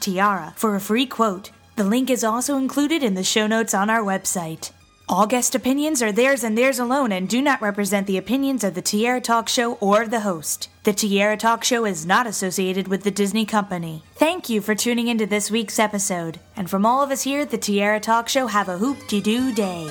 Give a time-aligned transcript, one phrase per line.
[0.55, 1.51] for a free quote.
[1.75, 4.71] The link is also included in the show notes on our website.
[5.09, 8.73] All guest opinions are theirs and theirs alone and do not represent the opinions of
[8.73, 10.69] the Tiara Talk Show or the host.
[10.83, 14.03] The Tiara Talk Show is not associated with the Disney Company.
[14.15, 16.39] Thank you for tuning into this week's episode.
[16.55, 19.19] And from all of us here at the Tiara Talk Show, have a hoop de
[19.19, 19.89] doo day.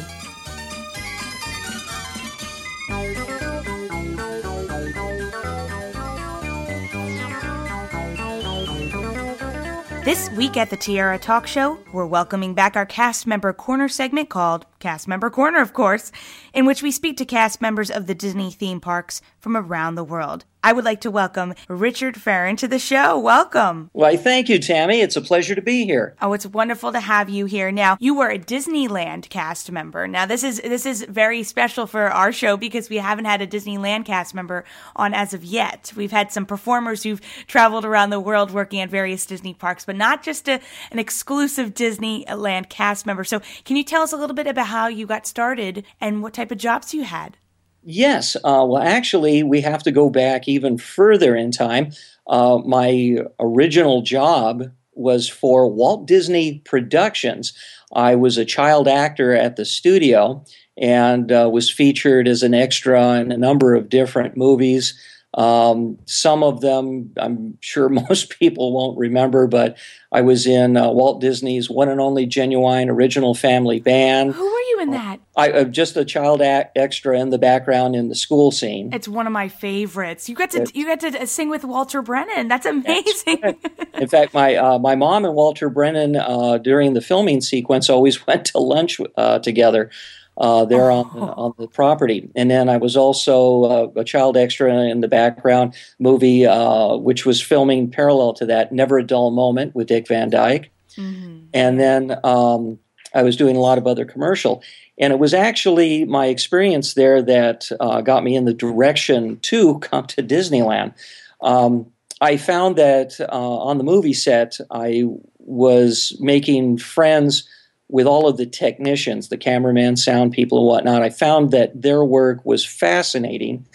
[10.05, 14.31] This week at the Tiara Talk Show, we're welcoming back our cast member corner segment
[14.31, 16.11] called Cast Member Corner, of course,
[16.53, 20.05] in which we speak to cast members of the Disney theme parks from around the
[20.05, 20.45] world.
[20.65, 23.19] I would like to welcome Richard Farron to the show.
[23.19, 23.91] Welcome.
[23.93, 25.01] Why, thank you, Tammy.
[25.01, 26.15] It's a pleasure to be here.
[26.23, 27.73] Oh, it's wonderful to have you here.
[27.73, 30.07] Now, you were a Disneyland cast member.
[30.07, 33.47] Now, this is this is very special for our show because we haven't had a
[33.47, 35.93] Disneyland cast member on as of yet.
[35.97, 39.97] We've had some performers who've traveled around the world working at various Disney parks, but
[39.97, 40.61] not just a,
[40.93, 43.25] an exclusive Disneyland cast member.
[43.25, 46.33] So, can you tell us a little bit about how you got started and what
[46.33, 47.37] type of jobs you had?
[47.85, 48.37] Yes.
[48.37, 51.93] Uh, well, actually, we have to go back even further in time.
[52.27, 54.65] Uh, my original job
[54.95, 57.53] was for Walt Disney Productions.
[57.93, 60.43] I was a child actor at the studio
[60.79, 64.99] and uh, was featured as an extra in a number of different movies.
[65.35, 69.79] Um, some of them, I'm sure most people won't remember, but
[70.11, 74.35] I was in uh, Walt Disney's one and only genuine original family band.
[74.35, 75.21] Who were you in that?
[75.35, 78.93] I uh, just a child act extra in the background in the school scene.
[78.93, 80.29] It's one of my favorites.
[80.29, 82.49] You got to you got to sing with Walter Brennan.
[82.49, 83.39] That's amazing.
[83.41, 83.59] That's
[83.95, 88.27] in fact, my uh, my mom and Walter Brennan uh, during the filming sequence always
[88.27, 89.91] went to lunch uh, together
[90.39, 91.01] uh, there oh.
[91.01, 92.31] on, on the property.
[92.35, 97.27] And then I was also uh, a child extra in the background movie, uh, which
[97.27, 100.71] was filming parallel to that, Never a Dull Moment with Dick Van Dyke.
[100.97, 101.47] Mm-hmm.
[101.53, 102.79] And then um,
[103.15, 104.63] I was doing a lot of other commercial.
[104.99, 109.79] And it was actually my experience there that uh, got me in the direction to
[109.81, 110.95] come to Disneyland.
[111.41, 111.87] Um,
[112.21, 115.05] I found that uh, on the movie set, I
[115.39, 117.47] was making friends–
[117.89, 122.05] with all of the technicians, the cameraman, sound people, and whatnot, I found that their
[122.05, 123.67] work was fascinating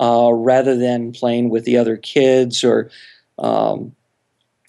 [0.00, 2.90] uh, rather than playing with the other kids or
[3.38, 3.94] um,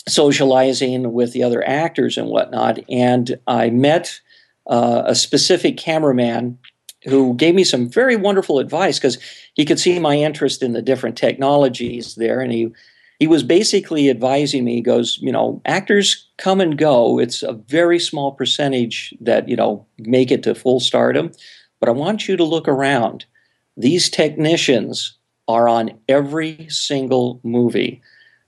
[0.07, 2.79] socializing with the other actors and whatnot.
[2.89, 4.19] And I met
[4.67, 6.57] uh, a specific cameraman
[7.05, 9.19] who gave me some very wonderful advice because
[9.53, 12.71] he could see my interest in the different technologies there, and he
[13.19, 14.75] he was basically advising me.
[14.75, 17.19] He goes, you know, actors come and go.
[17.19, 21.31] It's a very small percentage that you know make it to full stardom,
[21.79, 23.25] but I want you to look around.
[23.77, 25.17] These technicians
[25.47, 28.01] are on every single movie.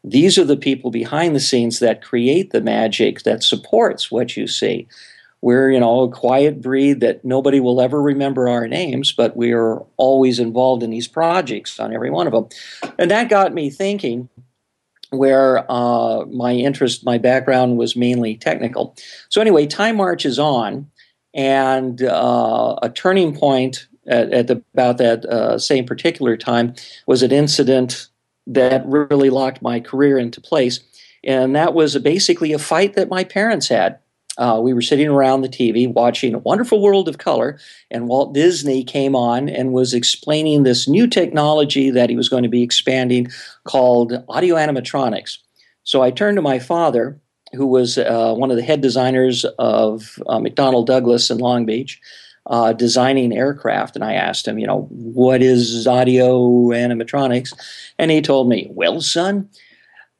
[0.03, 4.47] These are the people behind the scenes that create the magic that supports what you
[4.47, 4.87] see.
[5.41, 9.51] We're, you know, a quiet breed that nobody will ever remember our names, but we
[9.51, 12.47] are always involved in these projects on every one of them.
[12.97, 14.29] And that got me thinking
[15.11, 18.95] where uh, my interest, my background was mainly technical.
[19.29, 20.89] So, anyway, time marches on,
[21.33, 26.73] and uh, a turning point at, at about that uh, same particular time
[27.05, 28.07] was an incident
[28.47, 30.79] that really locked my career into place.
[31.23, 33.99] And that was basically a fight that my parents had
[34.37, 38.33] uh, we were sitting around the TV watching A Wonderful World of Color, and Walt
[38.33, 42.63] Disney came on and was explaining this new technology that he was going to be
[42.63, 43.27] expanding
[43.63, 45.39] called audio animatronics.
[45.83, 47.19] So I turned to my father,
[47.53, 51.99] who was uh, one of the head designers of uh, McDonnell Douglas in Long Beach.
[52.49, 57.51] Uh, designing aircraft, and I asked him, you know, what is audio animatronics?
[57.99, 59.49] And he told me, well, son,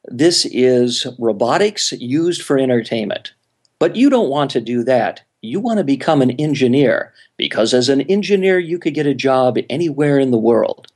[0.04, 3.31] this is robotics used for entertainment.
[3.79, 5.24] But you don't want to do that.
[5.41, 9.57] You want to become an engineer because as an engineer, you could get a job
[9.69, 10.88] anywhere in the world.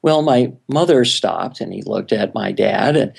[0.00, 3.12] Well, my mother stopped and he looked at my dad and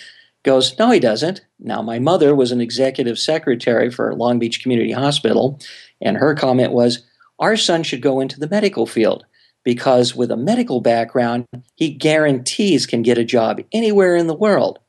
[0.44, 1.42] goes, No, he doesn't.
[1.60, 5.60] Now, my mother was an executive secretary for Long Beach Community Hospital,
[6.02, 7.04] and her comment was,
[7.40, 9.26] Our son should go into the medical field
[9.64, 11.46] because with a medical background,
[11.76, 14.80] he guarantees can get a job anywhere in the world.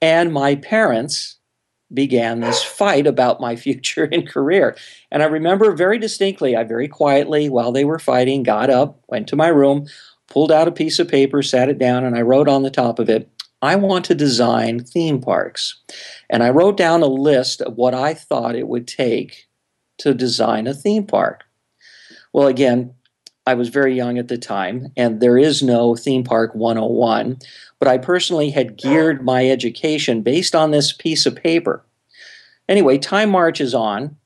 [0.00, 1.36] And my parents
[1.92, 4.76] began this fight about my future and career.
[5.10, 9.28] And I remember very distinctly, I very quietly, while they were fighting, got up, went
[9.28, 9.86] to my room,
[10.28, 12.98] pulled out a piece of paper, sat it down, and I wrote on the top
[12.98, 13.28] of it,
[13.62, 15.80] I want to design theme parks.
[16.28, 19.46] And I wrote down a list of what I thought it would take
[19.98, 21.44] to design a theme park.
[22.32, 22.94] Well, again,
[23.46, 27.38] I was very young at the time, and there is no theme park 101,
[27.78, 31.84] but I personally had geared my education based on this piece of paper.
[32.68, 34.16] Anyway, time marches on,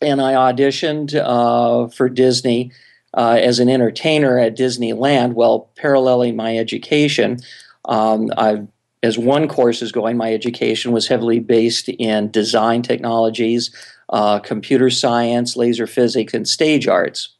[0.00, 2.70] and I auditioned uh, for Disney
[3.14, 7.38] uh, as an entertainer at Disneyland while paralleling my education.
[7.86, 8.62] Um, I,
[9.02, 13.70] as one course is going, my education was heavily based in design technologies,
[14.10, 17.30] uh, computer science, laser physics, and stage arts.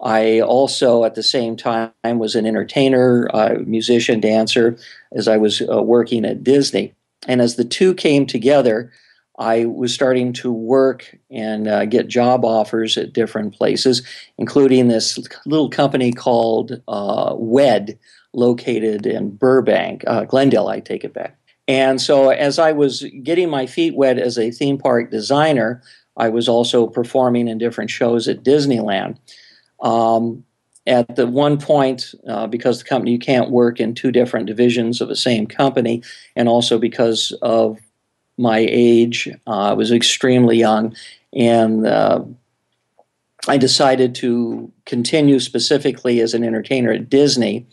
[0.00, 4.78] I also, at the same time, was an entertainer, uh, musician, dancer,
[5.12, 6.94] as I was uh, working at Disney.
[7.26, 8.92] And as the two came together,
[9.38, 14.02] I was starting to work and uh, get job offers at different places,
[14.36, 17.98] including this little company called uh, WED,
[18.34, 21.36] located in Burbank, uh, Glendale, I take it back.
[21.66, 25.82] And so, as I was getting my feet wet as a theme park designer,
[26.16, 29.18] I was also performing in different shows at Disneyland.
[29.82, 30.44] Um,
[30.86, 35.00] at the one point, uh, because the company you can't work in two different divisions
[35.00, 36.02] of the same company,
[36.34, 37.78] and also because of
[38.38, 40.96] my age, uh, I was extremely young,
[41.34, 42.24] and uh,
[43.46, 47.66] I decided to continue specifically as an entertainer at Disney.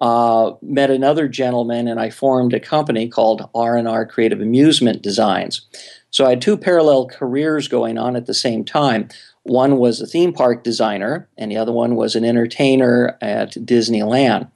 [0.00, 5.02] Uh, met another gentleman, and I formed a company called R and R Creative Amusement
[5.02, 5.66] Designs.
[6.10, 9.08] So I had two parallel careers going on at the same time.
[9.48, 14.50] One was a theme park designer, and the other one was an entertainer at Disneyland.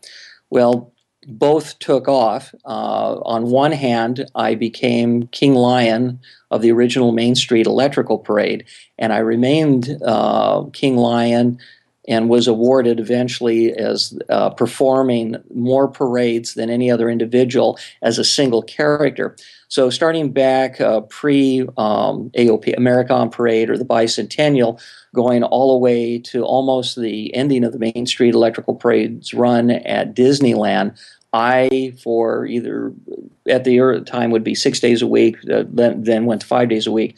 [0.50, 0.93] Well,
[1.27, 2.55] both took off.
[2.65, 8.65] Uh, on one hand, I became King Lion of the original Main Street Electrical Parade,
[8.99, 11.59] and I remained uh, King Lion
[12.08, 18.25] and was awarded eventually as uh, performing more parades than any other individual as a
[18.25, 19.37] single character.
[19.69, 24.81] So, starting back uh, pre um, AOP, American Parade or the Bicentennial,
[25.14, 29.70] going all the way to almost the ending of the Main Street Electrical Parade's run
[29.70, 30.98] at Disneyland,
[31.32, 32.93] I, for either
[33.48, 36.69] at the time would be six days a week, uh, then, then went to five
[36.69, 37.16] days a week,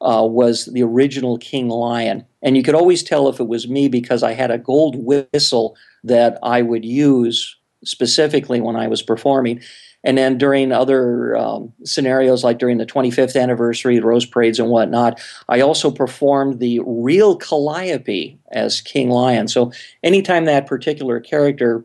[0.00, 2.24] uh, was the original King Lion.
[2.42, 5.76] And you could always tell if it was me because I had a gold whistle
[6.04, 9.60] that I would use specifically when I was performing.
[10.02, 14.70] And then during other um, scenarios, like during the 25th anniversary, the Rose Parades and
[14.70, 19.46] whatnot, I also performed the real Calliope as King Lion.
[19.48, 21.84] So anytime that particular character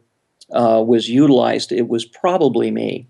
[0.53, 3.07] uh, was utilized, it was probably me.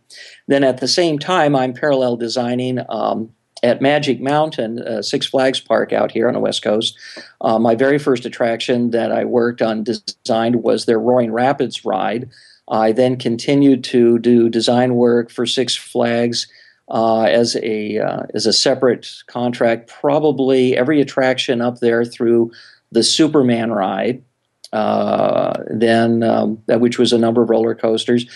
[0.48, 3.30] Then at the same time, I'm parallel designing um,
[3.66, 6.96] at Magic Mountain, uh, Six Flags Park out here on the West Coast.
[7.42, 12.30] Uh, my very first attraction that I worked on designed was their Roaring Rapids ride.
[12.70, 16.48] I then continued to do design work for Six Flags
[16.90, 19.90] uh, as a uh, as a separate contract.
[19.90, 22.52] Probably every attraction up there through
[22.92, 24.24] the Superman ride,
[24.74, 28.28] uh, then um, which was a number of roller coasters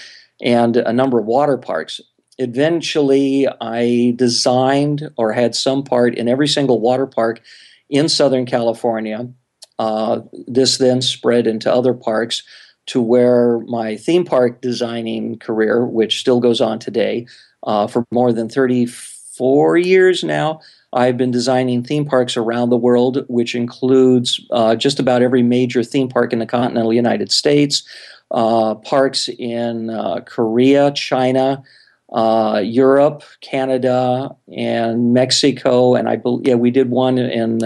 [0.41, 2.01] and a number of water parks.
[2.39, 7.41] Eventually, I designed or had some part in every single water park
[7.89, 9.29] in Southern California.
[9.77, 12.43] Uh, this then spread into other parks
[12.87, 17.27] to where my theme park designing career, which still goes on today,
[17.63, 20.61] uh, for more than 34 years now,
[20.93, 25.83] I've been designing theme parks around the world, which includes uh, just about every major
[25.83, 27.83] theme park in the continental United States,
[28.31, 31.63] uh, parks in uh, Korea, China,
[32.11, 37.59] uh, Europe, Canada, and Mexico, and I believe yeah, we did one in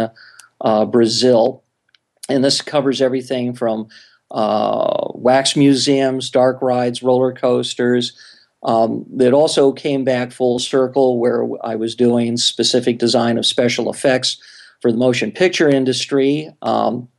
[0.62, 1.63] uh, Brazil.
[2.29, 3.88] And this covers everything from
[4.31, 8.17] uh, wax museums, dark rides, roller coasters.
[8.63, 13.91] Um, it also came back full circle where I was doing specific design of special
[13.91, 14.38] effects
[14.81, 16.50] for the motion picture industry.
[16.62, 17.09] Um,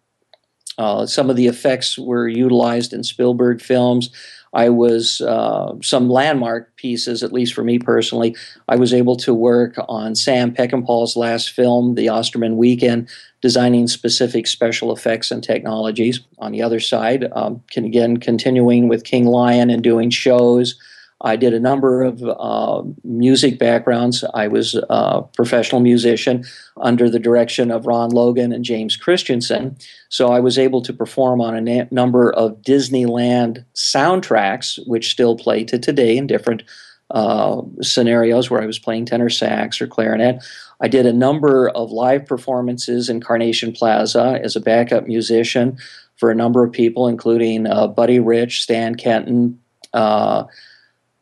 [0.79, 4.11] uh, some of the effects were utilized in Spielberg films.
[4.55, 8.37] I was uh, some landmark pieces, at least for me personally.
[8.69, 13.09] I was able to work on Sam Peckinpah's last film, The Osterman Weekend,
[13.43, 16.21] designing specific special effects and technologies.
[16.39, 20.79] On the other side, um, can again continuing with King Lion and doing shows.
[21.25, 24.25] I did a number of uh, music backgrounds.
[24.35, 26.45] I was a professional musician
[26.77, 29.77] under the direction of Ron Logan and James Christensen.
[30.11, 35.35] So I was able to perform on a na- number of Disneyland soundtracks, which still
[35.35, 36.63] play to today in different
[37.11, 40.45] uh, scenarios where I was playing tenor sax or clarinet.
[40.83, 45.79] I did a number of live performances in Carnation Plaza as a backup musician
[46.17, 49.59] for a number of people, including uh, Buddy Rich, Stan Kenton.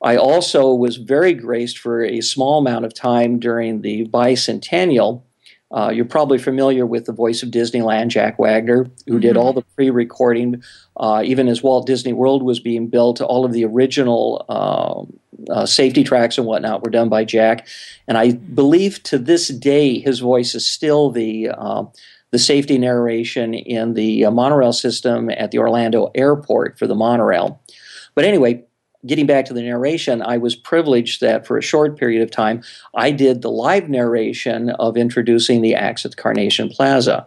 [0.03, 5.23] I also was very graced for a small amount of time during the bicentennial.
[5.71, 9.21] Uh, you're probably familiar with the voice of Disneyland, Jack Wagner, who mm-hmm.
[9.21, 10.63] did all the pre recording.
[10.97, 15.65] Uh, even as Walt Disney World was being built, all of the original uh, uh,
[15.65, 17.67] safety tracks and whatnot were done by Jack.
[18.07, 21.85] And I believe to this day, his voice is still the uh,
[22.33, 27.61] the safety narration in the uh, monorail system at the Orlando airport for the monorail.
[28.15, 28.65] But anyway,
[29.07, 32.63] getting back to the narration, I was privileged that for a short period of time,
[32.95, 37.27] I did the live narration of introducing the acts at Carnation Plaza.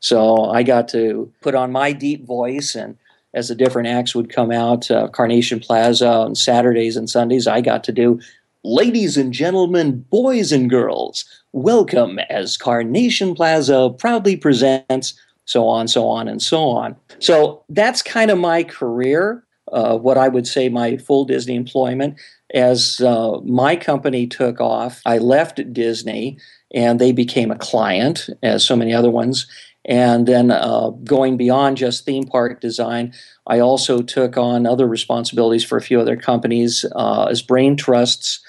[0.00, 2.96] So I got to put on my deep voice, and
[3.34, 7.60] as the different acts would come out, uh, Carnation Plaza on Saturdays and Sundays, I
[7.60, 8.20] got to do
[8.62, 15.14] Ladies and gentlemen, boys and girls, welcome as Carnation Plaza proudly presents,
[15.46, 16.94] so on, so on, and so on.
[17.20, 22.18] So that's kind of my career, uh, what I would say my full Disney employment.
[22.52, 26.38] As uh, my company took off, I left Disney
[26.72, 29.46] and they became a client, as so many other ones.
[29.84, 33.14] And then uh, going beyond just theme park design,
[33.46, 38.40] I also took on other responsibilities for a few other companies uh, as brain trusts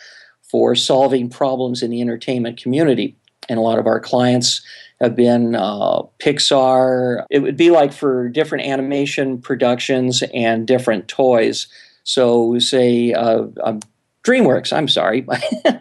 [0.42, 3.16] for solving problems in the entertainment community.
[3.52, 4.62] And a lot of our clients
[5.02, 7.26] have been uh, Pixar.
[7.30, 11.68] It would be like for different animation productions and different toys.
[12.06, 13.82] So, say, uh, um,
[14.26, 15.28] DreamWorks, I'm sorry.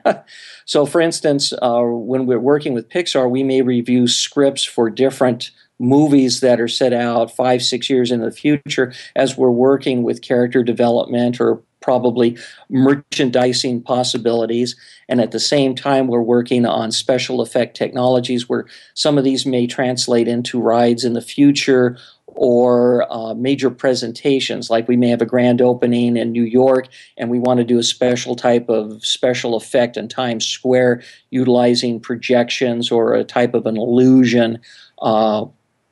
[0.65, 5.53] so, for instance, uh, when we're working with Pixar, we may review scripts for different
[5.79, 10.23] movies that are set out five, six years in the future as we're working with
[10.23, 12.37] character development or probably
[12.69, 14.77] merchandising possibilities.
[15.09, 19.47] And at the same time, we're working on special effect technologies where some of these
[19.47, 21.97] may translate into rides in the future
[22.35, 24.71] or uh, major presentations.
[24.71, 27.79] Like we may have a grand opening in New York and we want to do
[27.79, 33.67] a special type of special effect in Times Square utilizing projections or a type of
[33.67, 34.61] an illusion.
[35.03, 35.47] Uh,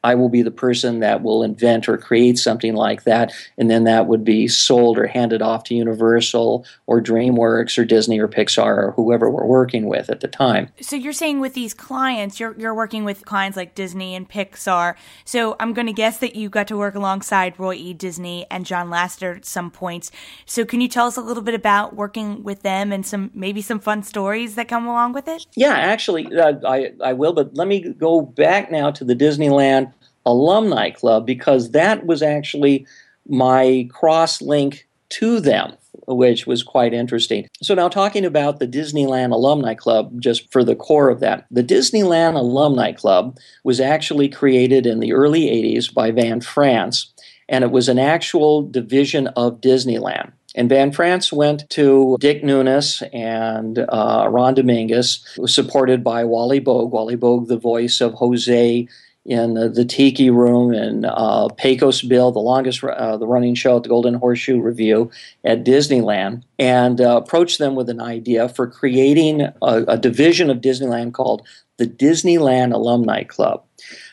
[0.04, 3.84] I will be the person that will invent or create something like that, and then
[3.84, 8.78] that would be sold or handed off to Universal or DreamWorks or Disney or Pixar
[8.78, 10.68] or whoever we're working with at the time.
[10.80, 14.94] So you're saying with these clients, you're you're working with clients like Disney and Pixar.
[15.24, 17.92] So I'm going to guess that you got to work alongside Roy E.
[17.92, 20.10] Disney and John Lasseter at some points.
[20.46, 23.62] So can you tell us a little bit about working with them and some maybe
[23.62, 25.46] some fun stories that come along with it?
[25.56, 27.32] Yeah, actually, uh, I I will.
[27.32, 29.92] But let me go back now to the Disneyland
[30.26, 32.87] Alumni Club because that was actually
[33.28, 35.75] my cross link to them,
[36.06, 37.48] which was quite interesting.
[37.62, 41.62] So, now talking about the Disneyland Alumni Club, just for the core of that, the
[41.62, 47.12] Disneyland Alumni Club was actually created in the early 80s by Van France,
[47.48, 50.32] and it was an actual division of Disneyland.
[50.54, 56.90] And Van France went to Dick Nunis and uh, Ron Dominguez, supported by Wally Boag.
[56.90, 58.88] Wally Boag, the voice of Jose
[59.28, 63.76] in the, the Tiki Room in uh, Pecos Bill, the longest uh, the running show
[63.76, 65.11] at the Golden Horseshoe Revue
[65.44, 69.52] at Disneyland, and uh, approached them with an idea for creating a,
[69.87, 73.62] a division of Disneyland called the Disneyland Alumni Club.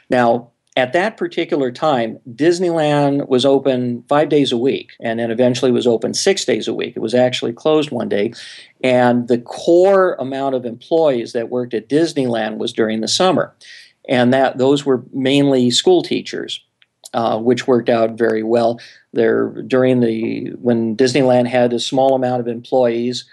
[0.09, 5.71] Now, at that particular time, Disneyland was open five days a week and then eventually
[5.71, 6.97] was open six days a week.
[6.97, 8.33] It was actually closed one day.
[8.83, 13.55] And the core amount of employees that worked at Disneyland was during the summer
[14.07, 16.59] and that those were mainly school teachers,
[17.13, 18.79] uh, which worked out very well.
[19.13, 23.25] There during the when Disneyland had a small amount of employees,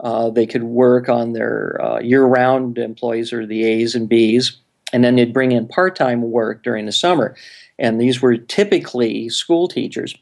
[0.00, 4.58] uh, they could work on their uh, year-round employees or the A's and B's,
[4.92, 7.36] and then they'd bring in part-time work during the summer,
[7.78, 10.14] and these were typically school teachers.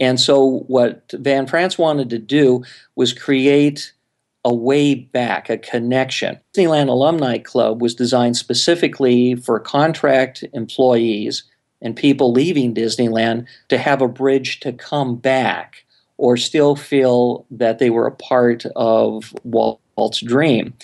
[0.00, 2.64] And so, what Van France wanted to do
[2.96, 3.92] was create
[4.44, 6.38] a way back, a connection.
[6.54, 11.44] Disneyland Alumni Club was designed specifically for contract employees
[11.80, 15.84] and people leaving Disneyland to have a bridge to come back
[16.16, 20.74] or still feel that they were a part of Walt's dream.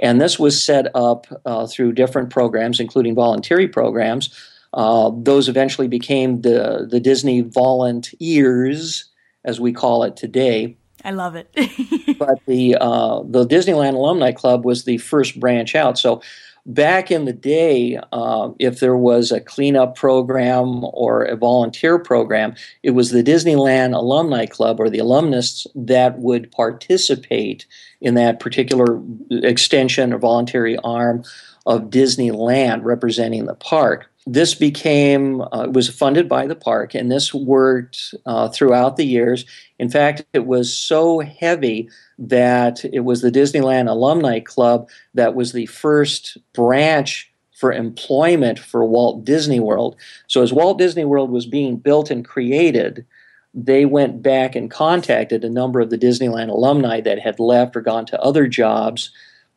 [0.00, 4.30] And this was set up uh, through different programs, including voluntary programs.
[4.72, 9.04] Uh, those eventually became the, the Disney Volunteers,
[9.44, 11.48] as we call it today I love it.
[12.18, 15.98] but the uh, the Disneyland Alumni Club was the first branch out.
[15.98, 16.22] So
[16.66, 22.54] back in the day, uh, if there was a cleanup program or a volunteer program,
[22.82, 27.66] it was the Disneyland Alumni Club or the alumnus that would participate
[28.00, 31.22] in that particular extension or voluntary arm
[31.66, 34.10] of Disneyland representing the park.
[34.26, 39.44] This became, uh, was funded by the park, and this worked uh, throughout the years.
[39.78, 45.52] In fact, it was so heavy that it was the Disneyland Alumni Club that was
[45.52, 49.96] the first branch for employment for Walt Disney World.
[50.26, 53.04] So, as Walt Disney World was being built and created,
[53.54, 57.80] they went back and contacted a number of the Disneyland alumni that had left or
[57.80, 59.10] gone to other jobs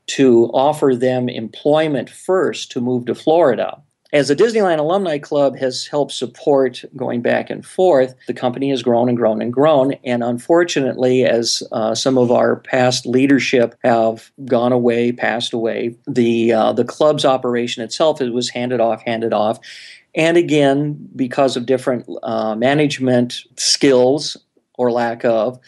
[0.07, 3.81] to offer them employment first to move to Florida.
[4.13, 8.81] As the Disneyland Alumni Club has helped support going back and forth, the company has
[8.81, 9.93] grown and grown and grown.
[10.05, 16.53] And unfortunately, as uh, some of our past leadership have gone away, passed away, the
[16.53, 19.59] uh, the club's operation itself it was handed off, handed off.
[20.15, 24.37] And again, because of different uh, management skills
[24.75, 25.59] or lack of,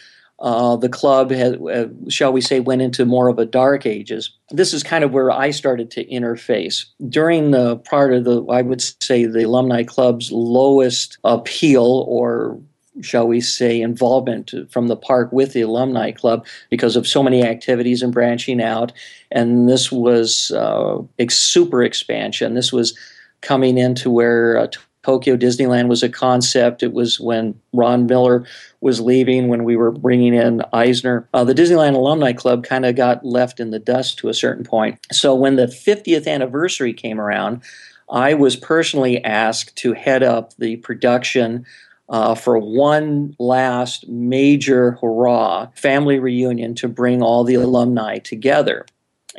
[0.41, 4.31] uh, the club, has, uh, shall we say, went into more of a dark ages.
[4.51, 6.85] This is kind of where I started to interface.
[7.09, 12.59] During the part of the, I would say, the alumni club's lowest appeal or
[13.01, 17.43] shall we say, involvement from the park with the alumni club because of so many
[17.43, 18.91] activities and branching out.
[19.31, 22.55] And this was uh, super expansion.
[22.55, 22.97] This was
[23.41, 24.67] coming into where uh,
[25.09, 26.83] Tokyo Disneyland was a concept.
[26.83, 28.45] It was when Ron Miller
[28.79, 31.27] was leaving, when we were bringing in Eisner.
[31.33, 34.63] Uh, the Disneyland Alumni Club kind of got left in the dust to a certain
[34.63, 34.99] point.
[35.11, 37.63] So when the 50th anniversary came around,
[38.07, 41.65] I was personally asked to head up the production
[42.07, 48.85] uh, for one last major hurrah family reunion to bring all the alumni together.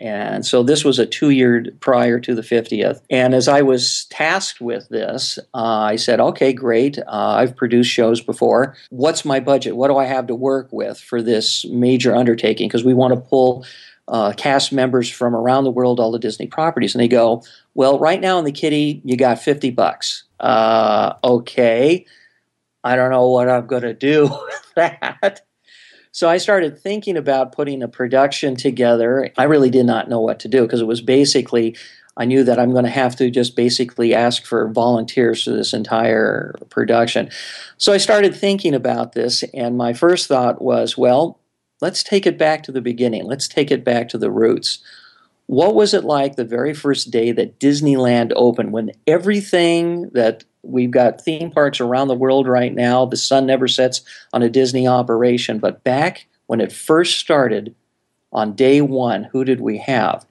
[0.01, 3.03] And so this was a two year prior to the 50th.
[3.11, 6.99] And as I was tasked with this, uh, I said, okay, great.
[6.99, 8.75] Uh, I've produced shows before.
[8.89, 9.77] What's my budget?
[9.77, 12.69] What do I have to work with for this major undertaking?
[12.69, 13.67] Because we want to pull
[14.09, 16.95] uh, cast members from around the world, all the Disney properties.
[16.95, 20.25] And they go, well, right now in the kitty, you got 50 bucks.
[20.41, 22.07] Uh, okay.
[22.83, 25.43] I don't know what I'm going to do with that.
[26.13, 29.31] So I started thinking about putting a production together.
[29.39, 31.77] I really did not know what to do because it was basically,
[32.17, 35.73] I knew that I'm going to have to just basically ask for volunteers for this
[35.73, 37.31] entire production.
[37.77, 41.39] So I started thinking about this, and my first thought was, well,
[41.81, 43.25] let's take it back to the beginning.
[43.25, 44.81] Let's take it back to the roots.
[45.51, 50.93] What was it like the very first day that Disneyland opened when everything that we've
[50.93, 54.87] got theme parks around the world right now, the sun never sets on a Disney
[54.87, 57.75] operation, but back when it first started
[58.33, 60.25] on day one, who did we have?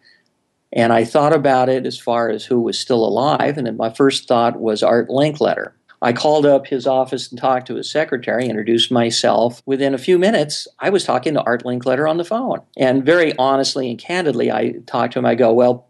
[0.71, 4.25] And I thought about it as far as who was still alive, and my first
[4.25, 5.73] thought was Art Linkletter.
[6.01, 9.61] I called up his office and talked to his secretary, introduced myself.
[9.65, 12.61] Within a few minutes, I was talking to Art Linkletter on the phone.
[12.77, 15.25] And very honestly and candidly, I talked to him.
[15.25, 15.87] I go, Well,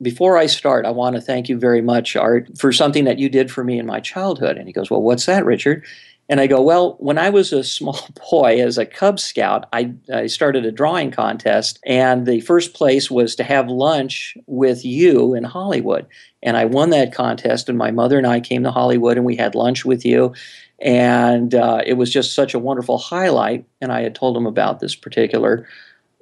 [0.00, 3.28] before I start, I want to thank you very much, Art, for something that you
[3.28, 4.56] did for me in my childhood.
[4.58, 5.84] And he goes, Well, what's that, Richard?
[6.28, 7.98] And I go, Well, when I was a small
[8.30, 13.10] boy as a Cub Scout, I, I started a drawing contest, and the first place
[13.10, 16.06] was to have lunch with you in Hollywood.
[16.42, 19.36] And I won that contest, and my mother and I came to Hollywood and we
[19.36, 20.34] had lunch with you.
[20.80, 23.64] And uh, it was just such a wonderful highlight.
[23.80, 25.66] And I had told him about this particular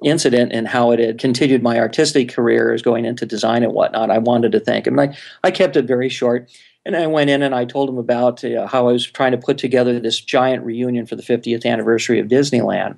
[0.03, 4.11] incident and how it had continued my artistic career as going into design and whatnot.
[4.11, 4.97] I wanted to thank him.
[4.97, 6.49] And I, I kept it very short.
[6.87, 9.37] And I went in and I told him about uh, how I was trying to
[9.37, 12.95] put together this giant reunion for the 50th anniversary of Disneyland.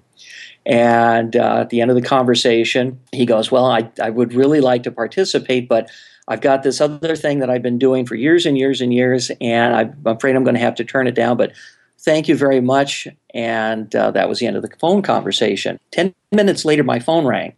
[0.63, 4.61] And uh, at the end of the conversation, he goes, Well, I, I would really
[4.61, 5.89] like to participate, but
[6.27, 9.31] I've got this other thing that I've been doing for years and years and years,
[9.41, 11.37] and I'm afraid I'm going to have to turn it down.
[11.37, 11.53] But
[11.97, 13.07] thank you very much.
[13.33, 15.79] And uh, that was the end of the phone conversation.
[15.89, 17.53] Ten minutes later, my phone rang.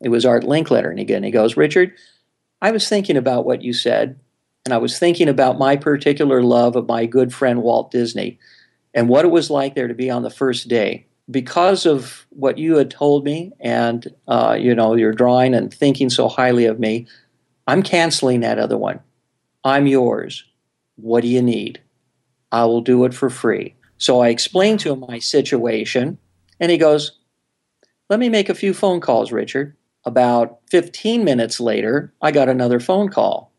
[0.00, 0.90] It was Art Linkletter.
[0.90, 1.92] And again, he goes, Richard,
[2.60, 4.18] I was thinking about what you said
[4.64, 8.38] and I was thinking about my particular love of my good friend Walt Disney
[8.92, 11.06] and what it was like there to be on the first day.
[11.30, 16.10] Because of what you had told me and, uh, you know, your drawing and thinking
[16.10, 17.06] so highly of me,
[17.68, 19.00] I'm canceling that other one.
[19.64, 20.44] I'm yours.
[20.96, 21.80] What do you need?
[22.50, 23.76] I will do it for free.
[23.96, 26.18] So I explained to him my situation,
[26.58, 27.18] and he goes,
[28.08, 29.76] Let me make a few phone calls, Richard.
[30.04, 33.49] About 15 minutes later, I got another phone call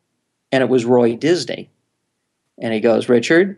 [0.52, 1.70] and it was Roy Disney.
[2.60, 3.58] And he goes, Richard,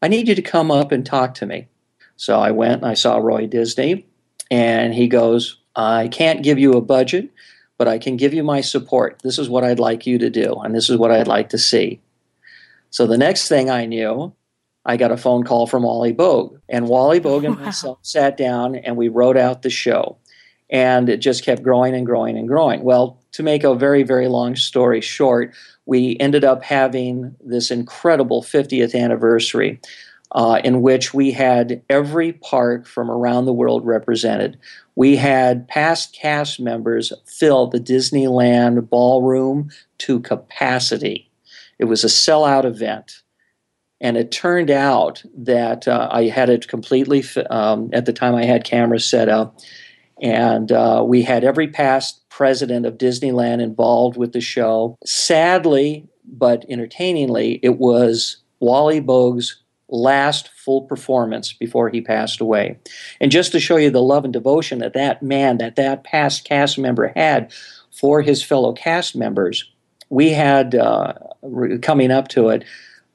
[0.00, 1.68] I need you to come up and talk to me.
[2.16, 4.06] So I went and I saw Roy Disney,
[4.50, 7.30] And he goes, I can't give you a budget,
[7.76, 9.20] but I can give you my support.
[9.22, 11.58] This is what I'd like you to do, and this is what I'd like to
[11.58, 12.00] see.
[12.90, 14.32] So the next thing I knew,
[14.84, 16.58] I got a phone call from Wally Boag.
[16.68, 17.66] And Wally Boag and wow.
[17.66, 20.16] myself sat down and we wrote out the show.
[20.70, 22.82] And it just kept growing and growing and growing.
[22.82, 25.54] Well, to make a very, very long story short,
[25.86, 29.80] we ended up having this incredible 50th anniversary
[30.32, 34.58] uh, in which we had every park from around the world represented.
[34.96, 41.30] We had past cast members fill the Disneyland ballroom to capacity.
[41.78, 43.22] It was a sellout event.
[44.00, 48.46] And it turned out that uh, I had it completely, um, at the time I
[48.46, 49.60] had cameras set up,
[50.20, 54.96] and uh, we had every past president of Disneyland involved with the show.
[55.04, 62.78] Sadly, but entertainingly, it was Wally Boag's last full performance before he passed away.
[63.20, 66.44] And just to show you the love and devotion that that man, that that past
[66.44, 67.52] cast member had
[67.90, 69.68] for his fellow cast members,
[70.08, 71.14] we had uh,
[71.82, 72.64] coming up to it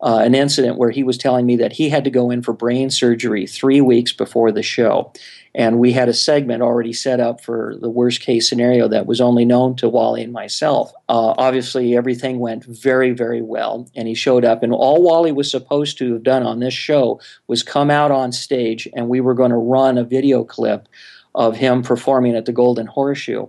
[0.02, 2.52] uh, an incident where he was telling me that he had to go in for
[2.52, 5.14] brain surgery three weeks before the show.
[5.56, 9.22] And we had a segment already set up for the worst case scenario that was
[9.22, 10.92] only known to Wally and myself.
[11.08, 14.64] Uh, obviously, everything went very, very well, and he showed up.
[14.64, 18.32] And all Wally was supposed to have done on this show was come out on
[18.32, 20.88] stage, and we were going to run a video clip
[21.36, 23.48] of him performing at the Golden Horseshoe.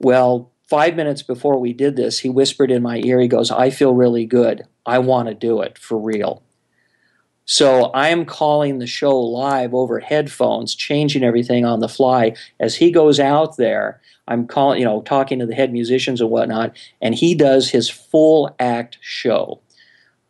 [0.00, 3.70] Well, five minutes before we did this, he whispered in my ear, he goes, I
[3.70, 4.62] feel really good.
[4.84, 6.42] I want to do it for real.
[7.44, 12.34] So I am calling the show live over headphones, changing everything on the fly.
[12.60, 16.30] As he goes out there, I'm calling, you know, talking to the head musicians and
[16.30, 19.60] whatnot, and he does his full act show.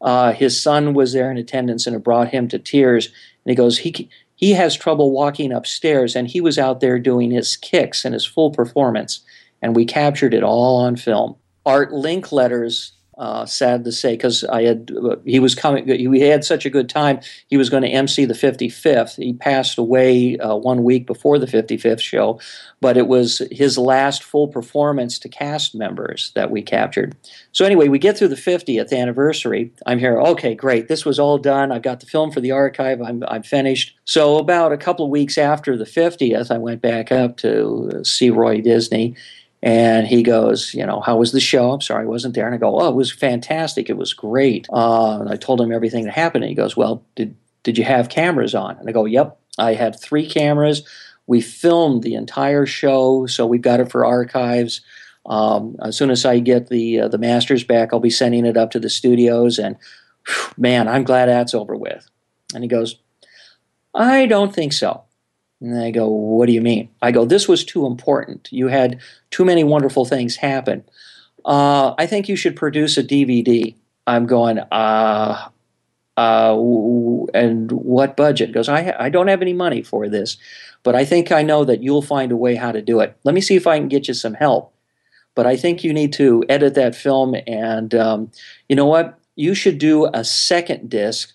[0.00, 3.06] Uh, his son was there in attendance, and it brought him to tears.
[3.06, 7.30] And he goes, he he has trouble walking upstairs, and he was out there doing
[7.30, 9.20] his kicks and his full performance,
[9.60, 11.36] and we captured it all on film.
[11.64, 14.90] Art Linkletter's uh, sad to say, because I had
[15.24, 15.86] he was coming.
[15.86, 17.20] We had such a good time.
[17.48, 19.16] He was going to MC the 55th.
[19.16, 22.40] He passed away uh, one week before the 55th show,
[22.80, 27.14] but it was his last full performance to cast members that we captured.
[27.52, 29.72] So anyway, we get through the 50th anniversary.
[29.84, 30.18] I'm here.
[30.18, 30.88] Okay, great.
[30.88, 31.70] This was all done.
[31.70, 33.02] I've got the film for the archive.
[33.02, 33.94] I'm I'm finished.
[34.04, 38.30] So about a couple of weeks after the 50th, I went back up to see
[38.30, 39.16] Roy Disney
[39.62, 41.70] and he goes, you know, how was the show?
[41.70, 42.46] I'm sorry, I wasn't there.
[42.46, 43.88] And I go, oh, it was fantastic.
[43.88, 44.66] It was great.
[44.72, 46.42] Uh, and I told him everything that happened.
[46.42, 48.76] And he goes, well, did did you have cameras on?
[48.78, 50.82] And I go, yep, I had three cameras.
[51.28, 54.80] We filmed the entire show, so we've got it for archives.
[55.26, 58.56] Um, as soon as I get the uh, the masters back, I'll be sending it
[58.56, 59.60] up to the studios.
[59.60, 59.76] And
[60.26, 62.08] whew, man, I'm glad that's over with.
[62.52, 62.96] And he goes,
[63.94, 65.04] I don't think so.
[65.62, 66.88] And I go, What do you mean?
[67.00, 68.48] I go, This was too important.
[68.50, 70.84] You had too many wonderful things happen.
[71.44, 73.74] Uh, I think you should produce a DVD.
[74.06, 75.48] I'm going, uh,
[76.16, 76.56] uh,
[77.34, 78.52] and what budget?
[78.52, 80.36] Goes, I, I don't have any money for this,
[80.82, 83.16] but I think I know that you'll find a way how to do it.
[83.24, 84.74] Let me see if I can get you some help.
[85.34, 88.30] But I think you need to edit that film, and um,
[88.68, 89.18] you know what?
[89.34, 91.32] You should do a second disc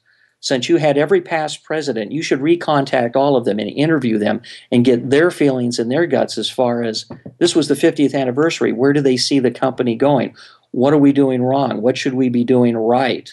[0.47, 4.41] since you had every past president, you should recontact all of them and interview them
[4.71, 7.05] and get their feelings and their guts as far as
[7.39, 8.71] this was the 50th anniversary.
[8.71, 10.33] Where do they see the company going?
[10.71, 11.81] What are we doing wrong?
[11.81, 13.29] What should we be doing right?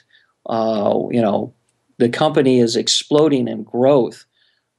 [0.47, 1.55] Uh, you know,
[1.99, 4.25] the company is exploding in growth.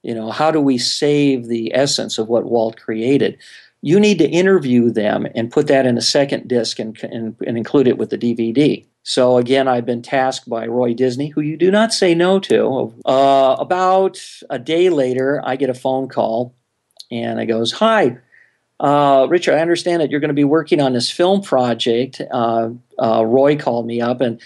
[0.03, 3.37] You know, how do we save the essence of what Walt created?
[3.81, 7.57] You need to interview them and put that in a second disc and, and, and
[7.57, 8.85] include it with the DVD.
[9.07, 12.91] So again, I've been tasked by Roy Disney, who you do not say no to.
[13.05, 16.55] Uh, about a day later, I get a phone call,
[17.11, 18.17] and it goes, "Hi,
[18.79, 19.53] uh, Richard.
[19.53, 23.55] I understand that you're going to be working on this film project." Uh, uh, Roy
[23.55, 24.41] called me up, and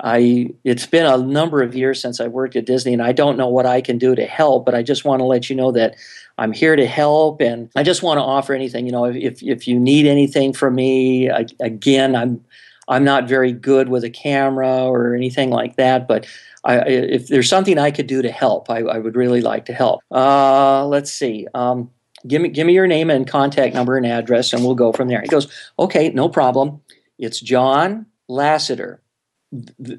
[0.00, 0.54] I.
[0.64, 3.48] It's been a number of years since I worked at Disney, and I don't know
[3.48, 4.64] what I can do to help.
[4.64, 5.96] But I just want to let you know that
[6.38, 8.86] I'm here to help, and I just want to offer anything.
[8.86, 12.42] You know, if if you need anything from me, I, again, I'm
[12.88, 16.26] I'm not very good with a camera or anything like that, but
[16.64, 19.74] I, if there's something I could do to help, I, I would really like to
[19.74, 20.00] help.
[20.10, 21.46] Uh, let's see.
[21.54, 21.90] Um,
[22.26, 25.08] give me give me your name and contact number and address, and we'll go from
[25.08, 25.20] there.
[25.20, 26.80] He goes, okay, no problem.
[27.18, 28.98] It's John Lasseter.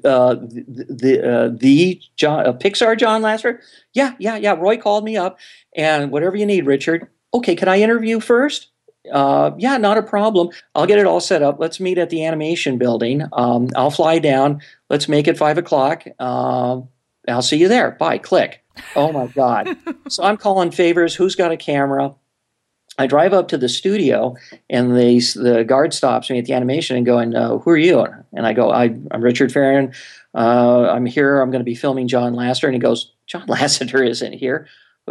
[0.04, 3.60] Uh, the the, uh, the John, uh, Pixar John Lasseter.
[3.94, 4.52] Yeah, yeah, yeah.
[4.52, 5.38] Roy called me up,
[5.74, 7.08] and whatever you need, Richard.
[7.34, 8.68] Okay, can I interview first?
[9.10, 10.50] Uh, yeah, not a problem.
[10.74, 11.58] I'll get it all set up.
[11.58, 13.22] Let's meet at the animation building.
[13.32, 14.60] Um, I'll fly down.
[14.88, 16.04] Let's make it five o'clock.
[16.18, 16.80] Uh,
[17.28, 17.92] I'll see you there.
[17.92, 18.18] Bye.
[18.18, 18.62] Click.
[18.96, 19.76] Oh my God.
[20.08, 21.14] so I'm calling favors.
[21.14, 22.14] Who's got a camera?
[22.98, 24.36] I drive up to the studio,
[24.68, 28.06] and the the guard stops me at the animation and going, uh, "Who are you?"
[28.34, 29.94] And I go, I, am Richard Farron.
[30.34, 31.40] Uh, I'm here.
[31.40, 34.66] I'm going to be filming John Lasseter." And he goes, "John Lasseter isn't here.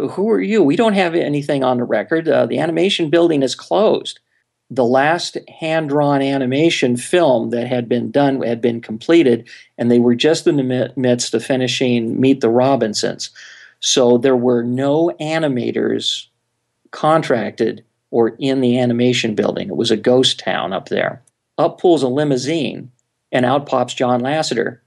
[0.08, 0.62] Who are you?
[0.62, 2.28] We don't have anything on the record.
[2.28, 4.20] Uh, the animation building is closed."
[4.72, 9.98] The last hand drawn animation film that had been done had been completed, and they
[9.98, 13.30] were just in the midst of finishing Meet the Robinsons.
[13.80, 16.26] So there were no animators
[16.92, 19.68] contracted or in the animation building.
[19.68, 21.20] It was a ghost town up there.
[21.58, 22.90] Up pulls a limousine,
[23.32, 24.78] and out pops John Lasseter.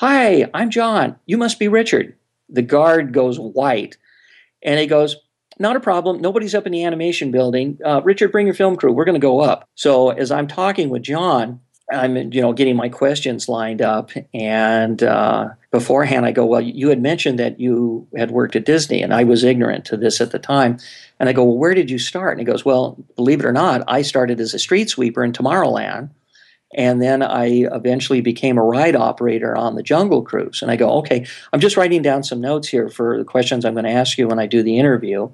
[0.00, 1.16] Hi, I'm John.
[1.26, 2.14] You must be Richard.
[2.50, 3.96] The guard goes white,
[4.62, 5.16] and he goes,
[5.58, 6.20] Not a problem.
[6.20, 7.78] Nobody's up in the animation building.
[7.84, 8.92] Uh, Richard, bring your film crew.
[8.92, 9.68] We're going to go up.
[9.74, 11.60] So as I'm talking with John,
[11.92, 16.88] I'm you know getting my questions lined up, and uh, beforehand I go, well, you
[16.88, 20.30] had mentioned that you had worked at Disney, and I was ignorant to this at
[20.30, 20.78] the time,
[21.18, 22.38] and I go, well, where did you start?
[22.38, 25.32] And he goes, well, believe it or not, I started as a street sweeper in
[25.32, 26.10] Tomorrowland,
[26.72, 30.62] and then I eventually became a ride operator on the Jungle Cruise.
[30.62, 33.74] And I go, okay, I'm just writing down some notes here for the questions I'm
[33.74, 35.30] going to ask you when I do the interview.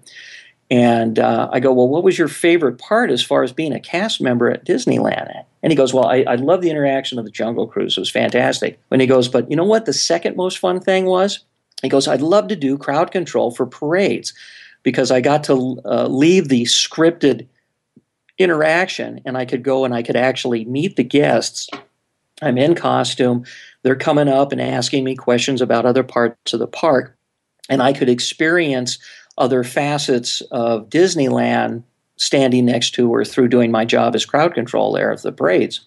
[0.70, 3.79] And uh, I go, Well, what was your favorite part as far as being a
[3.79, 5.44] cast member at Disneyland?
[5.62, 7.96] And he goes, Well, I, I love the interaction of the Jungle Cruise.
[7.96, 8.81] It was fantastic.
[8.90, 11.44] And he goes, But you know what the second most fun thing was?
[11.83, 14.35] He goes, I'd love to do crowd control for parades
[14.83, 17.46] because I got to uh, leave the scripted
[18.38, 21.68] interaction and I could go and I could actually meet the guests.
[22.42, 23.44] I'm in costume.
[23.83, 27.16] They're coming up and asking me questions about other parts of the park.
[27.68, 28.99] And I could experience
[29.38, 31.83] other facets of Disneyland
[32.16, 35.81] standing next to or through doing my job as crowd control there of the parades.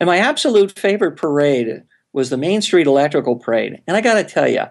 [0.00, 3.82] And my absolute favorite parade was the Main Street Electrical Parade.
[3.86, 4.64] And I got to tell you,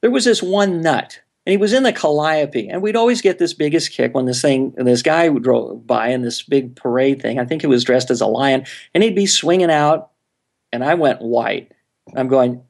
[0.00, 3.38] there was this one nut, and he was in the Calliope, and we'd always get
[3.38, 7.20] this biggest kick when this thing, this guy would drove by in this big parade
[7.20, 7.38] thing.
[7.38, 10.10] I think he was dressed as a lion, and he'd be swinging out,
[10.72, 11.72] and I went white.
[12.16, 12.62] I'm going,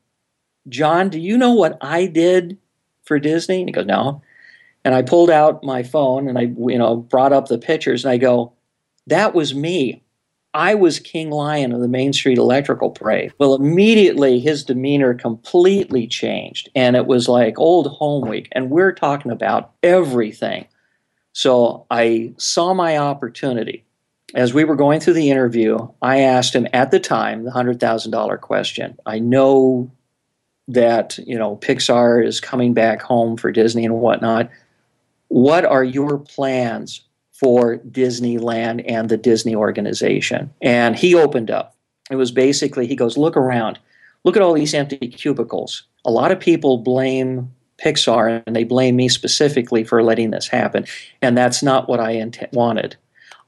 [0.68, 2.58] John, do you know what I did
[3.04, 3.60] for Disney?
[3.60, 4.22] And he goes, No.
[4.84, 8.12] And I pulled out my phone and I, you know, brought up the pictures and
[8.12, 8.52] I go,
[9.06, 10.02] that was me.
[10.54, 13.32] I was King Lion of the Main Street Electrical Parade.
[13.38, 18.48] Well, immediately his demeanor completely changed and it was like old home week.
[18.52, 20.66] And we're talking about everything.
[21.32, 23.84] So I saw my opportunity.
[24.34, 28.40] As we were going through the interview, I asked him at the time the $100,000
[28.40, 28.96] question.
[29.06, 29.90] I know
[30.68, 34.50] that, you know, Pixar is coming back home for Disney and whatnot
[35.34, 37.02] what are your plans
[37.44, 40.50] for Disneyland and the Disney organization?
[40.62, 41.76] And he opened up.
[42.10, 43.78] It was basically, he goes, look around,
[44.24, 45.82] look at all these empty cubicles.
[46.06, 50.86] A lot of people blame Pixar and they blame me specifically for letting this happen.
[51.20, 52.96] And that's not what I int- wanted.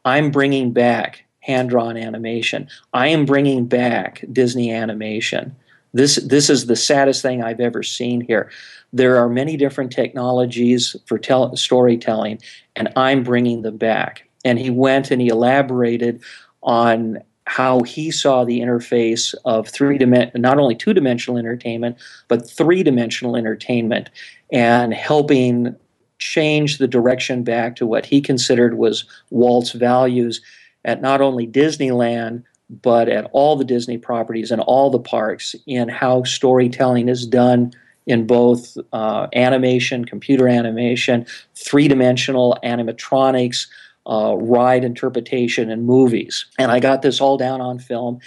[0.05, 2.69] I'm bringing back hand drawn animation.
[2.93, 5.57] I am bringing back Disney animation.
[5.95, 8.51] This, this is the saddest thing I've ever seen here.
[8.93, 12.41] There are many different technologies for tell- storytelling,
[12.75, 14.29] and I'm bringing them back.
[14.45, 16.23] And he went and he elaborated
[16.63, 21.97] on how he saw the interface of three not only two dimensional entertainment,
[22.29, 24.11] but three dimensional entertainment,
[24.53, 25.75] and helping
[26.19, 30.41] change the direction back to what he considered was Walt's values
[30.85, 32.43] at not only Disneyland,
[32.83, 37.73] but at all the Disney properties and all the parks in how storytelling is done
[38.07, 43.67] in both uh, animation, computer animation, three dimensional animatronics,
[44.07, 46.47] uh, ride interpretation, and movies.
[46.59, 48.21] And I got this all down on film.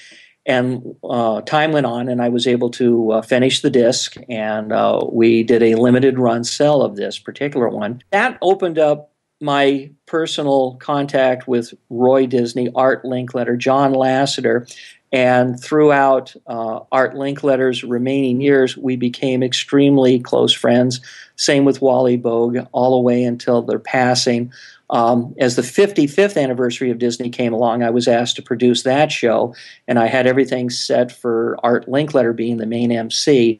[0.45, 4.71] And uh, time went on, and I was able to uh, finish the disc, and
[4.71, 8.01] uh, we did a limited run sell of this particular one.
[8.11, 9.11] That opened up
[9.41, 14.67] my personal contact with Roy Disney, Art Linkletter, John Lasseter,
[15.11, 21.01] and throughout uh, Art Linkletter's remaining years, we became extremely close friends.
[21.35, 24.51] Same with Wally Boag, all the way until their passing.
[24.91, 29.11] Um, as the 55th anniversary of Disney came along, I was asked to produce that
[29.11, 29.53] show,
[29.87, 33.59] and I had everything set for Art Linkletter being the main MC.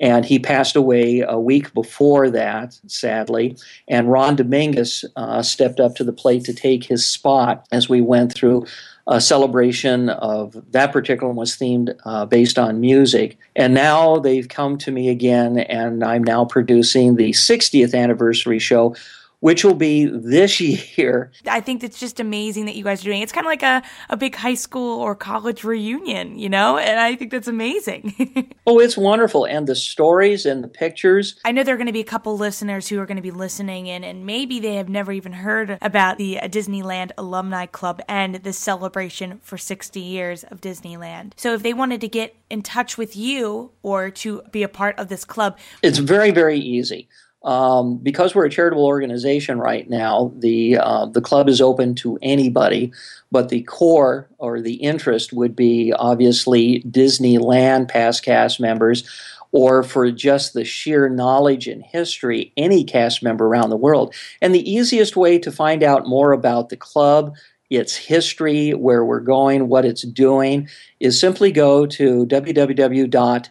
[0.00, 3.56] And he passed away a week before that, sadly.
[3.88, 8.00] And Ron Dominguez uh, stepped up to the plate to take his spot as we
[8.00, 8.66] went through
[9.06, 13.36] a celebration of that particular one was themed uh, based on music.
[13.54, 18.96] And now they've come to me again, and I'm now producing the 60th anniversary show,
[19.44, 20.58] which will be this
[20.96, 21.30] year.
[21.46, 23.20] I think it's just amazing that you guys are doing.
[23.20, 26.98] It's kind of like a, a big high school or college reunion, you know, and
[26.98, 28.54] I think that's amazing.
[28.66, 31.38] oh, it's wonderful, and the stories and the pictures.
[31.44, 33.30] I know there are going to be a couple listeners who are going to be
[33.30, 38.00] listening in, and maybe they have never even heard about the uh, Disneyland Alumni Club
[38.08, 41.32] and the celebration for 60 years of Disneyland.
[41.36, 44.98] So if they wanted to get in touch with you or to be a part
[44.98, 47.10] of this club, it's very very easy.
[47.44, 52.18] Um, because we're a charitable organization right now, the uh, the club is open to
[52.22, 52.90] anybody,
[53.30, 59.04] but the core or the interest would be obviously Disneyland past cast members,
[59.52, 64.14] or for just the sheer knowledge and history, any cast member around the world.
[64.40, 67.34] And the easiest way to find out more about the club,
[67.68, 70.66] its history, where we're going, what it's doing,
[70.98, 73.48] is simply go to www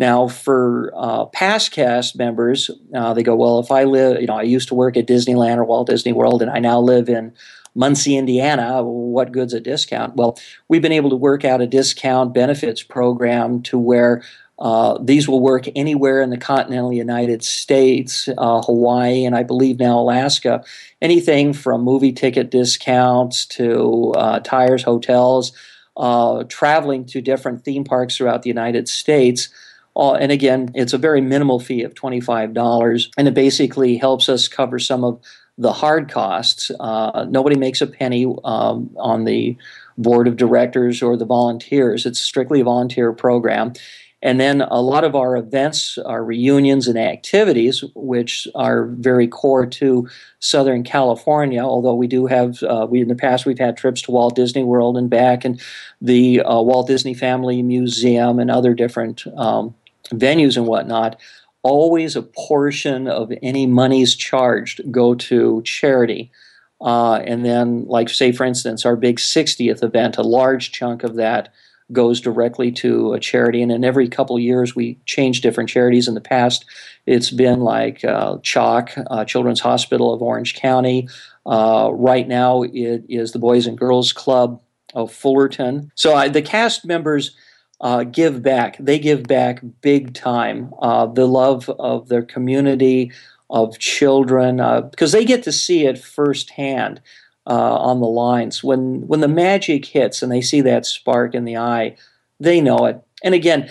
[0.00, 4.38] Now, for uh, past cast members, uh, they go, well, if I live, you know,
[4.38, 7.34] I used to work at Disneyland or Walt Disney World and I now live in
[7.74, 10.16] Muncie, Indiana, what good's a discount?
[10.16, 14.22] Well, we've been able to work out a discount benefits program to where
[14.58, 19.78] uh, these will work anywhere in the continental United States, uh, Hawaii, and I believe
[19.78, 20.64] now Alaska.
[21.02, 25.52] Anything from movie ticket discounts to uh, tires, hotels,
[25.98, 29.50] uh, traveling to different theme parks throughout the United States.
[29.96, 34.48] Uh, and again, it's a very minimal fee of $25, and it basically helps us
[34.48, 35.20] cover some of
[35.58, 36.70] the hard costs.
[36.80, 39.56] Uh, nobody makes a penny um, on the
[39.98, 42.06] board of directors or the volunteers.
[42.06, 43.74] It's strictly a volunteer program.
[44.22, 49.64] And then a lot of our events, our reunions and activities, which are very core
[49.66, 50.08] to
[50.40, 54.10] Southern California, although we do have, uh, we in the past, we've had trips to
[54.10, 55.60] Walt Disney World and back, and
[56.02, 59.74] the uh, Walt Disney Family Museum and other different um,
[60.12, 61.20] venues and whatnot
[61.62, 66.30] always a portion of any monies charged go to charity.
[66.80, 71.16] Uh, and then, like, say, for instance, our big 60th event, a large chunk of
[71.16, 71.52] that
[71.92, 73.62] goes directly to a charity.
[73.62, 76.08] And in every couple of years, we change different charities.
[76.08, 76.64] In the past,
[77.04, 81.08] it's been like uh, CHOC, uh, Children's Hospital of Orange County.
[81.44, 84.62] Uh, right now, it is the Boys and Girls Club
[84.94, 85.90] of Fullerton.
[85.94, 87.36] So the cast members
[87.80, 88.76] uh, give back.
[88.78, 90.72] They give back big time.
[90.80, 93.12] Uh, the love of their community,
[93.48, 94.56] of children,
[94.90, 97.00] because uh, they get to see it firsthand
[97.46, 98.62] uh, on the lines.
[98.62, 101.96] When when the magic hits and they see that spark in the eye,
[102.38, 103.02] they know it.
[103.22, 103.70] And again,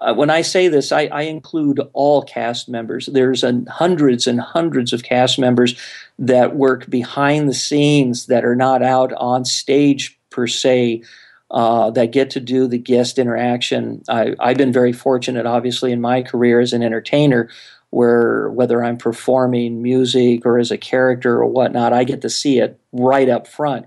[0.00, 3.06] uh, when I say this, I, I include all cast members.
[3.06, 5.78] There's hundreds and hundreds of cast members
[6.18, 11.02] that work behind the scenes that are not out on stage per se
[11.50, 14.02] uh, that get to do the guest interaction.
[14.08, 17.48] I, I've been very fortunate, obviously, in my career as an entertainer,
[17.90, 22.58] where whether I'm performing music or as a character or whatnot, I get to see
[22.58, 23.86] it right up front.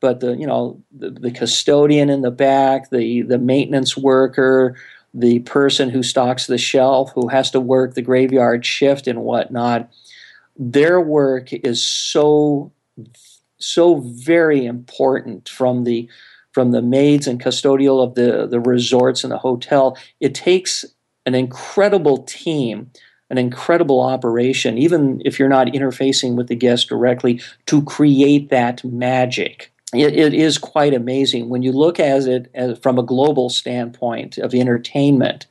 [0.00, 4.76] But the you know the, the custodian in the back, the the maintenance worker,
[5.12, 9.90] the person who stocks the shelf, who has to work the graveyard shift and whatnot,
[10.56, 12.72] their work is so
[13.58, 16.08] so very important from the
[16.54, 19.98] from the maids and custodial of the, the resorts and the hotel.
[20.20, 20.84] It takes
[21.26, 22.90] an incredible team,
[23.28, 28.84] an incredible operation, even if you're not interfacing with the guest directly, to create that
[28.84, 29.72] magic.
[29.92, 34.38] It, it is quite amazing when you look at it as, from a global standpoint
[34.38, 35.46] of entertainment.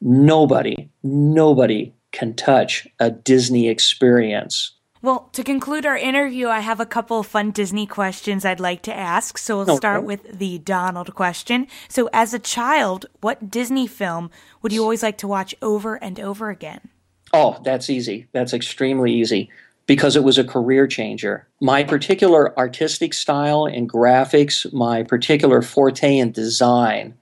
[0.00, 4.72] Nobody, nobody can touch a Disney experience
[5.02, 8.82] well, to conclude our interview, I have a couple of fun Disney questions I'd like
[8.82, 9.36] to ask.
[9.36, 9.76] So we'll okay.
[9.76, 11.66] start with the Donald question.
[11.88, 14.30] So, as a child, what Disney film
[14.62, 16.88] would you always like to watch over and over again?
[17.32, 18.28] Oh, that's easy.
[18.32, 19.50] That's extremely easy
[19.86, 21.48] because it was a career changer.
[21.60, 27.14] My particular artistic style and graphics, my particular forte in design,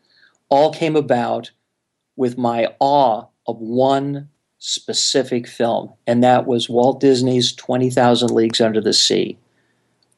[0.49, 1.51] all came about
[2.17, 4.29] with my awe of one
[4.61, 9.37] specific film, and that was Walt Disney's Twenty Thousand Leagues Under the Sea.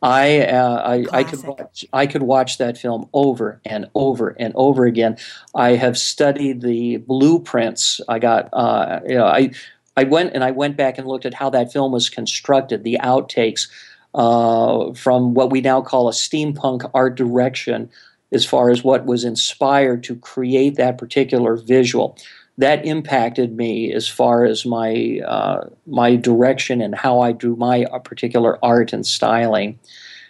[0.05, 4.53] I, uh, I, I, could watch I could watch that film over and over and
[4.57, 5.17] over again.
[5.55, 8.01] I have studied the blueprints.
[8.09, 9.53] I got uh, you know I
[9.97, 12.99] I went and I went back and looked at how that film was constructed, the
[13.01, 13.69] outtakes
[14.15, 17.89] uh, from what we now call a steampunk art direction
[18.33, 22.17] as far as what was inspired to create that particular visual.
[22.59, 27.85] That impacted me as far as my uh, my direction and how I do my
[27.85, 29.79] uh, particular art and styling.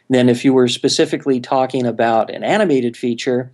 [0.08, 3.50] Then, if you were specifically talking about an animated feature,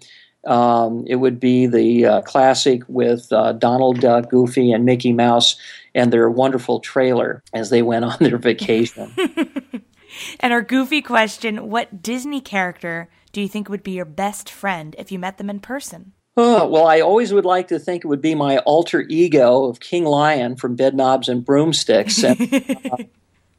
[0.46, 5.56] um, it would be the uh, classic with uh, Donald Duck, Goofy, and Mickey Mouse
[5.94, 9.12] and their wonderful trailer as they went on their vacation.
[10.40, 14.50] and our goofy question What Disney character do you think it would be your best
[14.50, 16.12] friend if you met them in person?
[16.40, 19.80] Oh, well, I always would like to think it would be my alter ego of
[19.80, 22.22] King Lion from Bedknobs and Broomsticks.
[22.22, 22.40] And,
[22.92, 22.96] uh,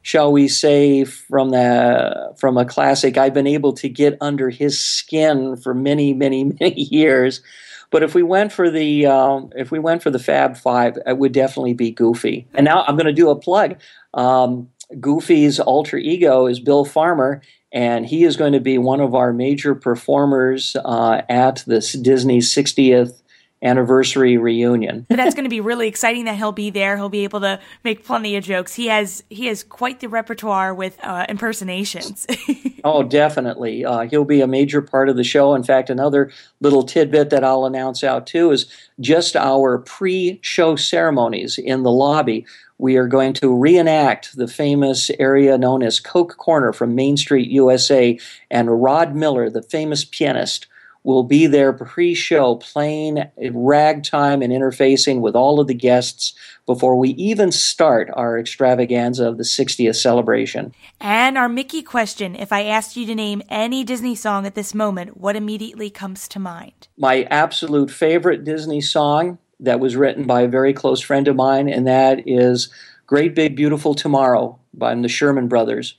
[0.00, 4.80] shall we say, from the from a classic, I've been able to get under his
[4.80, 7.42] skin for many, many, many years.
[7.90, 11.18] But if we went for the um, if we went for the Fab Five, it
[11.18, 12.48] would definitely be Goofy.
[12.54, 13.78] And now I'm going to do a plug.
[14.14, 17.42] Um, Goofy's alter ego is Bill Farmer,
[17.72, 22.38] and he is going to be one of our major performers uh, at this Disney
[22.38, 23.19] 60th
[23.62, 25.06] anniversary reunion.
[25.08, 26.96] That's going to be really exciting that he'll be there.
[26.96, 28.74] He'll be able to make plenty of jokes.
[28.74, 32.26] He has he has quite the repertoire with uh, impersonations.
[32.84, 33.84] oh, definitely.
[33.84, 35.54] Uh, he'll be a major part of the show.
[35.54, 36.30] In fact, another
[36.60, 38.66] little tidbit that I'll announce out too is
[38.98, 42.46] just our pre-show ceremonies in the lobby.
[42.78, 47.50] We are going to reenact the famous area known as Coke Corner from Main Street,
[47.50, 48.18] USA,
[48.50, 50.66] and Rod Miller, the famous pianist,
[51.02, 56.34] will be there pre show playing ragtime and interfacing with all of the guests
[56.66, 60.72] before we even start our extravaganza of the 60th celebration.
[61.00, 64.74] And our Mickey question if I asked you to name any Disney song at this
[64.74, 66.88] moment, what immediately comes to mind?
[66.96, 71.68] My absolute favorite Disney song that was written by a very close friend of mine,
[71.68, 72.70] and that is
[73.06, 75.96] Great Big Beautiful Tomorrow by the Sherman Brothers.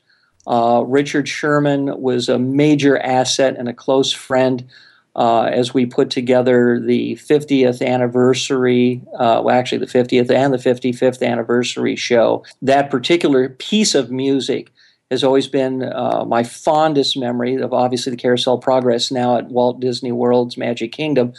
[0.47, 4.67] Uh, Richard Sherman was a major asset and a close friend
[5.15, 10.57] uh, as we put together the 50th anniversary, uh, well, actually the 50th and the
[10.57, 12.43] 55th anniversary show.
[12.61, 14.71] That particular piece of music
[15.09, 19.81] has always been uh, my fondest memory of obviously the Carousel Progress now at Walt
[19.81, 21.33] Disney World's Magic Kingdom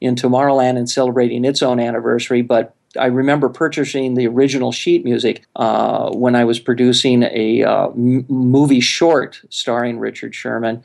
[0.00, 2.42] in Tomorrowland and celebrating its own anniversary.
[2.42, 7.88] But I remember purchasing the original sheet music uh, when I was producing a uh,
[7.94, 10.84] movie short starring Richard Sherman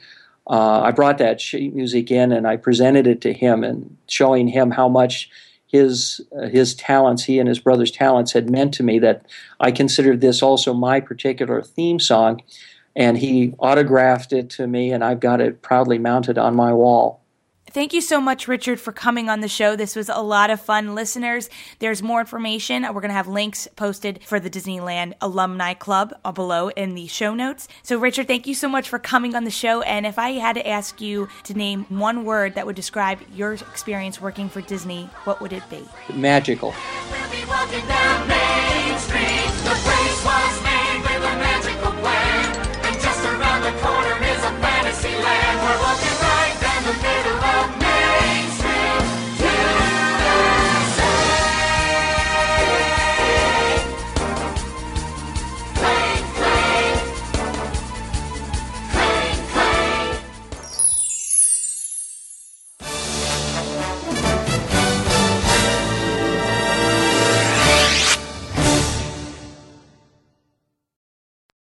[0.49, 4.47] uh, I brought that sheet music in and I presented it to him and showing
[4.47, 5.29] him how much
[5.67, 8.97] his uh, his talents, he and his brother's talents, had meant to me.
[8.97, 9.25] That
[9.59, 12.41] I considered this also my particular theme song,
[12.95, 17.21] and he autographed it to me, and I've got it proudly mounted on my wall.
[17.71, 19.75] Thank you so much, Richard, for coming on the show.
[19.75, 20.95] This was a lot of fun.
[20.95, 22.81] Listeners, there's more information.
[22.81, 27.35] We're going to have links posted for the Disneyland Alumni Club below in the show
[27.35, 27.67] notes.
[27.83, 29.81] So, Richard, thank you so much for coming on the show.
[29.83, 33.53] And if I had to ask you to name one word that would describe your
[33.53, 35.85] experience working for Disney, what would it be?
[36.13, 36.73] Magical.